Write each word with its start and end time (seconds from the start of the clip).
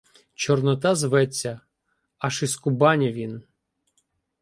Чорнота 0.35 0.95
зветься, 0.95 1.61
аж 2.19 2.43
із 2.43 2.55
Кубані 2.55 3.11
він. 3.11 3.43